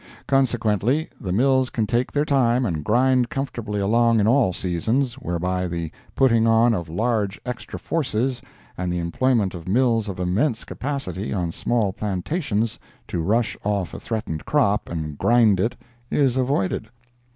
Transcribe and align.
Consequently, 0.25 1.09
the 1.19 1.31
mills 1.31 1.69
can 1.69 1.85
take 1.85 2.11
their 2.11 2.25
time 2.25 2.65
and 2.65 2.83
grind 2.83 3.29
comfortably 3.29 3.79
along 3.79 4.19
in 4.19 4.25
all 4.25 4.51
seasons, 4.51 5.13
whereby 5.19 5.67
the 5.67 5.91
putting 6.15 6.47
on 6.47 6.73
of 6.73 6.89
large 6.89 7.39
extra 7.45 7.77
forces 7.77 8.41
and 8.75 8.91
the 8.91 8.97
employment 8.97 9.53
of 9.53 9.67
mills 9.67 10.09
of 10.09 10.19
immense 10.19 10.63
capacity 10.65 11.31
on 11.31 11.51
small 11.51 11.93
plantations 11.93 12.79
to 13.07 13.21
rush 13.21 13.55
off 13.63 13.93
a 13.93 13.99
threatened 13.99 14.43
crop 14.43 14.89
and 14.89 15.19
grind 15.19 15.59
it 15.59 15.75
is 16.09 16.35
avoided. 16.35 16.87